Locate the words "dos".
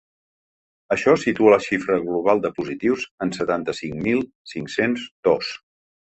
5.29-5.51